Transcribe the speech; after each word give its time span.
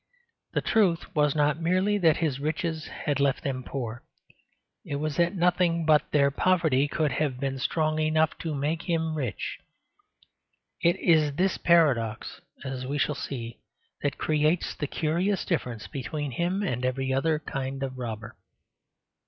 The 0.53 0.61
truth 0.61 1.15
was 1.15 1.35
not 1.35 1.61
merely 1.61 1.99
that 1.99 2.17
his 2.17 2.39
riches 2.39 2.87
had 2.87 3.19
left 3.19 3.43
them 3.43 3.63
poor; 3.63 4.01
it 4.83 4.95
was 4.95 5.17
that 5.17 5.35
nothing 5.35 5.85
but 5.85 6.09
their 6.11 6.31
poverty 6.31 6.87
could 6.87 7.11
have 7.11 7.39
been 7.39 7.59
strong 7.59 7.99
enough 7.99 8.35
to 8.39 8.55
make 8.55 8.81
him 8.89 9.13
rich. 9.13 9.59
It 10.81 10.95
is 10.99 11.35
this 11.35 11.59
paradox, 11.59 12.41
as 12.63 12.83
we 12.87 12.97
shall 12.97 13.13
see, 13.13 13.59
that 14.01 14.17
creates 14.17 14.73
the 14.73 14.87
curious 14.87 15.45
difference 15.45 15.85
between 15.85 16.31
him 16.31 16.63
and 16.63 16.83
every 16.83 17.13
other 17.13 17.37
kind 17.37 17.83
of 17.83 17.99
robber. 17.99 18.35